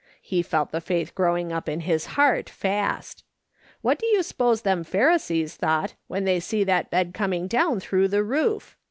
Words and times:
lie 0.31 0.41
felt 0.41 0.71
the 0.71 0.81
faith 0.81 1.13
growing 1.13 1.51
up 1.51 1.69
in 1.69 1.81
his 1.81 2.07
lieart 2.15 2.49
fast. 2.49 3.23
AVliat 3.85 3.99
do 3.99 4.05
you 4.07 4.23
s'pose 4.23 4.63
them 4.63 4.83
Pharisees 4.83 5.55
thought 5.55 5.93
when 6.07 6.25
they 6.25 6.39
see 6.39 6.63
that 6.63 6.89
bed 6.89 7.13
coming 7.13 7.45
down 7.45 7.79
through 7.79 8.07
the 8.07 8.23
roof 8.23 8.75